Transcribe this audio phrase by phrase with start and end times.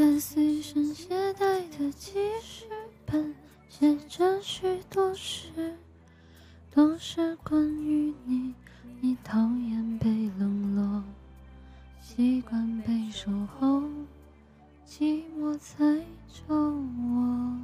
[0.00, 2.64] 个随身携带的记事
[3.04, 3.34] 本，
[3.68, 5.76] 写着许多事，
[6.70, 8.54] 都是关于你。
[9.02, 10.08] 你讨厌被
[10.38, 11.04] 冷落，
[12.00, 13.82] 习惯被守候，
[14.88, 15.84] 寂寞才
[16.28, 17.58] 找我。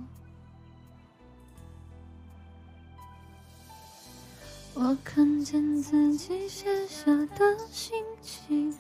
[4.75, 8.77] 我看见自己写下的心情，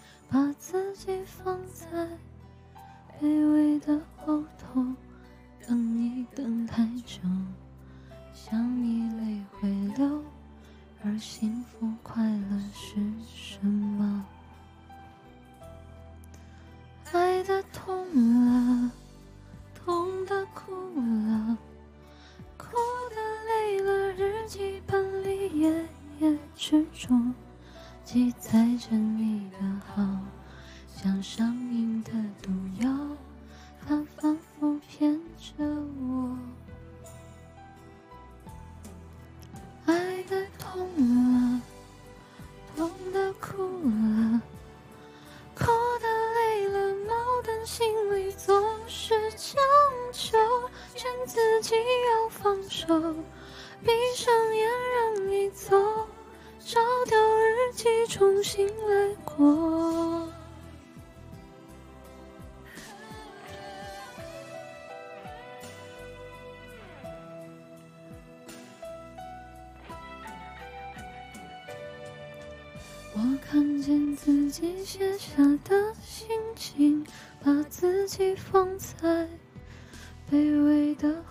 [6.36, 7.18] 等太久，
[8.34, 10.22] 想你泪会流，
[11.02, 12.96] 而幸福快乐是
[13.26, 14.22] 什么？
[17.10, 18.04] 爱的痛
[18.44, 18.90] 了，
[19.74, 20.74] 痛的哭
[21.26, 21.56] 了，
[22.58, 22.66] 哭
[23.08, 23.16] 的
[23.48, 25.88] 累了，日记本里夜
[26.20, 27.32] 夜执着，
[28.04, 30.06] 记载着你的好。
[30.94, 32.50] 像上瘾的毒
[58.16, 59.44] 重新来过。
[73.12, 77.06] 我看见自己写下的心情，
[77.44, 79.28] 把自己放在
[80.32, 81.22] 卑微的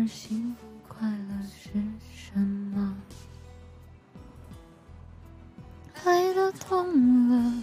[0.00, 1.68] 而幸福快乐是
[2.16, 2.96] 什么？
[6.04, 7.62] 爱的痛了，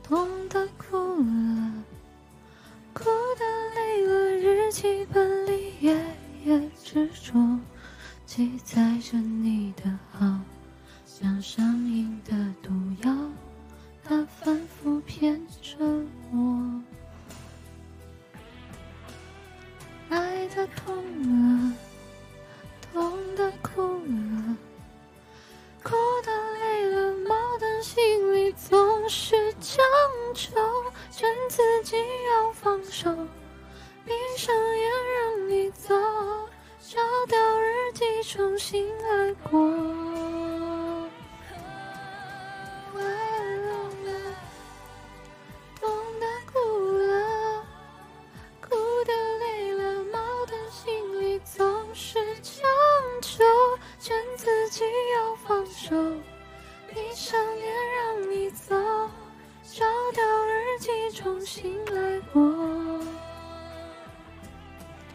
[0.00, 1.72] 痛的哭了，
[2.92, 3.02] 哭
[3.36, 5.74] 的累了，日记本里。
[5.80, 6.00] 夜
[6.44, 7.58] 夜执着，
[8.24, 10.38] 记载着你的好，
[11.04, 12.70] 像上瘾的毒
[13.02, 13.12] 药，
[14.04, 15.76] 它反复骗着
[20.84, 21.72] 痛了，
[22.92, 24.56] 痛的哭了，
[25.82, 29.84] 哭的累了，矛盾心里总是强
[30.34, 30.54] 求，
[31.10, 31.96] 劝自己
[32.30, 33.10] 要放手。
[34.04, 35.94] 闭上眼，让你走，
[36.78, 40.13] 烧掉日记，重新来过。
[61.44, 61.93] 心